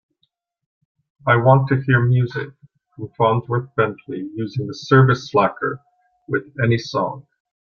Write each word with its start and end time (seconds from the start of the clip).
I 1.27 1.35
want 1.35 1.67
to 1.67 1.79
hear 1.83 1.99
music 2.01 2.49
from 2.95 3.09
Fonzworth 3.09 3.69
Bentley 3.75 4.31
using 4.33 4.65
the 4.65 4.73
service 4.73 5.29
slacker 5.29 5.79
with 6.27 6.45
any 6.65 6.79
song 6.79 7.27